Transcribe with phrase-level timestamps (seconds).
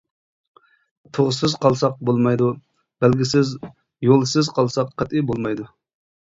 [1.17, 2.49] تۇغسىز قالساق بولمايدۇ،
[3.05, 3.55] بەلگىسىز
[4.11, 5.73] يولسىز قالساق قەتئىي بولمايدۇ.